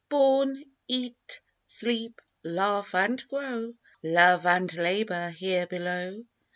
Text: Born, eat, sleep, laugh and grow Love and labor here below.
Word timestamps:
Born, 0.09 0.63
eat, 0.87 1.41
sleep, 1.67 2.21
laugh 2.43 2.95
and 2.95 3.23
grow 3.27 3.75
Love 4.01 4.47
and 4.47 4.75
labor 4.75 5.29
here 5.29 5.67
below. 5.67 6.23